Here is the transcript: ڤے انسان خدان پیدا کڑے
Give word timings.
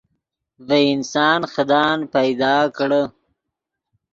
ڤے 0.67 0.79
انسان 0.93 1.39
خدان 1.53 1.97
پیدا 2.13 2.53
کڑے 2.77 3.03